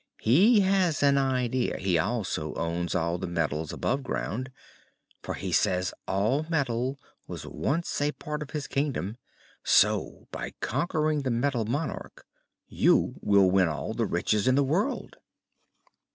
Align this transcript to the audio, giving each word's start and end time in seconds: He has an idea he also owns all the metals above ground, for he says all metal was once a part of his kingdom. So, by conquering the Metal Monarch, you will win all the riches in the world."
He 0.19 0.61
has 0.61 1.03
an 1.03 1.19
idea 1.19 1.77
he 1.77 1.99
also 1.99 2.55
owns 2.55 2.95
all 2.95 3.19
the 3.19 3.27
metals 3.27 3.71
above 3.71 4.01
ground, 4.01 4.49
for 5.21 5.35
he 5.35 5.51
says 5.51 5.93
all 6.07 6.43
metal 6.49 6.97
was 7.27 7.45
once 7.45 8.01
a 8.01 8.11
part 8.11 8.41
of 8.41 8.49
his 8.49 8.65
kingdom. 8.65 9.17
So, 9.63 10.27
by 10.31 10.55
conquering 10.59 11.21
the 11.21 11.29
Metal 11.29 11.65
Monarch, 11.65 12.25
you 12.67 13.19
will 13.21 13.51
win 13.51 13.67
all 13.67 13.93
the 13.93 14.07
riches 14.07 14.47
in 14.47 14.55
the 14.55 14.63
world." 14.63 15.17